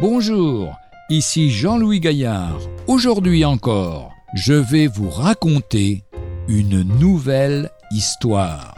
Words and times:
Bonjour, 0.00 0.78
ici 1.10 1.50
Jean-Louis 1.50 2.00
Gaillard. 2.00 2.58
Aujourd'hui 2.86 3.44
encore, 3.44 4.14
je 4.34 4.54
vais 4.54 4.86
vous 4.86 5.10
raconter 5.10 6.04
une 6.48 6.80
nouvelle 6.98 7.70
histoire. 7.90 8.74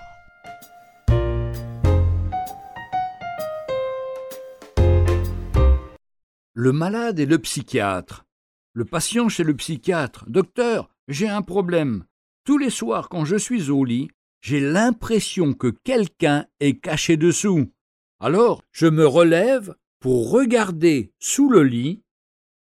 Le 6.54 6.72
malade 6.72 7.21
et 7.21 7.27
le 7.27 7.39
psychiatre. 7.39 8.25
Le 8.73 8.84
patient 8.84 9.29
chez 9.29 9.45
le 9.45 9.54
psychiatre. 9.54 10.25
Docteur, 10.29 10.90
j'ai 11.07 11.29
un 11.29 11.43
problème. 11.43 12.03
Tous 12.45 12.59
les 12.59 12.70
soirs 12.70 13.09
quand 13.09 13.25
je 13.25 13.36
suis 13.36 13.70
au 13.70 13.84
lit, 13.84 14.11
j'ai 14.40 14.59
l'impression 14.59 15.53
que 15.53 15.68
quelqu'un 15.68 16.46
est 16.59 16.81
caché 16.81 17.17
dessous. 17.17 17.70
Alors, 18.18 18.64
je 18.73 18.89
me 18.89 19.07
relève 19.07 19.76
pour 20.02 20.32
regarder 20.32 21.12
sous 21.20 21.48
le 21.48 21.62
lit, 21.62 22.02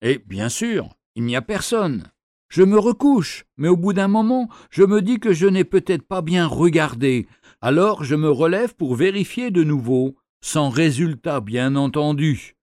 et 0.00 0.18
bien 0.18 0.48
sûr, 0.48 0.90
il 1.16 1.24
n'y 1.24 1.34
a 1.34 1.42
personne. 1.42 2.04
Je 2.48 2.62
me 2.62 2.78
recouche, 2.78 3.46
mais 3.56 3.66
au 3.66 3.76
bout 3.76 3.92
d'un 3.92 4.06
moment, 4.06 4.48
je 4.70 4.84
me 4.84 5.02
dis 5.02 5.18
que 5.18 5.32
je 5.32 5.48
n'ai 5.48 5.64
peut-être 5.64 6.06
pas 6.06 6.22
bien 6.22 6.46
regardé, 6.46 7.26
alors 7.60 8.04
je 8.04 8.14
me 8.14 8.30
relève 8.30 8.76
pour 8.76 8.94
vérifier 8.94 9.50
de 9.50 9.64
nouveau, 9.64 10.14
sans 10.40 10.68
résultat 10.68 11.40
bien 11.40 11.74
entendu. 11.74 12.54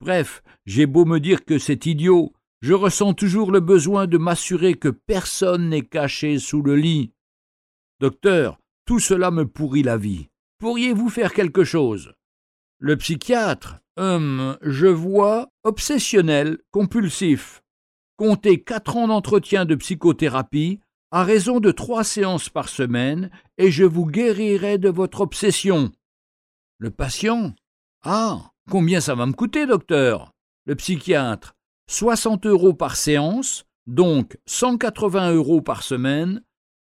Bref, 0.00 0.44
j'ai 0.64 0.86
beau 0.86 1.04
me 1.04 1.18
dire 1.18 1.44
que 1.44 1.58
c'est 1.58 1.86
idiot, 1.86 2.32
je 2.62 2.72
ressens 2.72 3.14
toujours 3.14 3.50
le 3.50 3.60
besoin 3.60 4.06
de 4.06 4.16
m'assurer 4.16 4.74
que 4.74 4.90
personne 4.90 5.70
n'est 5.70 5.86
caché 5.86 6.38
sous 6.38 6.62
le 6.62 6.76
lit. 6.76 7.12
Docteur, 7.98 8.60
tout 8.84 9.00
cela 9.00 9.32
me 9.32 9.44
pourrit 9.44 9.82
la 9.82 9.96
vie. 9.96 10.28
Pourriez-vous 10.60 11.08
faire 11.08 11.32
quelque 11.32 11.64
chose? 11.64 12.14
Le 12.80 12.96
psychiatre, 12.96 13.76
Hum, 13.98 14.56
je 14.62 14.86
vois 14.86 15.50
obsessionnel, 15.62 16.56
compulsif. 16.70 17.62
Comptez 18.16 18.62
quatre 18.62 18.96
ans 18.96 19.08
d'entretien 19.08 19.66
de 19.66 19.74
psychothérapie 19.74 20.80
à 21.10 21.22
raison 21.22 21.60
de 21.60 21.70
trois 21.70 22.02
séances 22.02 22.48
par 22.48 22.70
semaine 22.70 23.30
et 23.58 23.70
je 23.70 23.84
vous 23.84 24.06
guérirai 24.06 24.78
de 24.78 24.88
votre 24.88 25.20
obsession. 25.20 25.92
Le 26.78 26.90
patient 26.90 27.52
Ah, 28.02 28.52
combien 28.70 29.02
ça 29.02 29.14
va 29.14 29.26
me 29.26 29.34
coûter, 29.34 29.66
docteur? 29.66 30.32
Le 30.64 30.74
psychiatre 30.76 31.52
60 31.90 32.46
euros 32.46 32.72
par 32.72 32.96
séance, 32.96 33.66
donc 33.86 34.38
180 34.46 35.32
euros 35.34 35.60
par 35.60 35.82
semaine, 35.82 36.42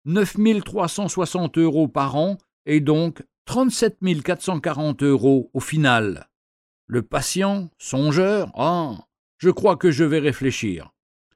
9360 0.05 1.57
euros 1.57 1.89
par 1.89 2.15
an 2.15 2.37
et 2.65 2.79
donc 2.79 3.23
37 3.45 3.97
440 4.23 5.03
euros 5.03 5.49
au 5.53 5.59
final. 5.59 6.29
Le 6.87 7.01
patient, 7.01 7.69
songeur, 7.77 8.51
ah, 8.55 9.07
je 9.37 9.49
crois 9.49 9.75
que 9.75 9.91
je 9.91 10.03
vais 10.03 10.19
réfléchir. 10.19 10.91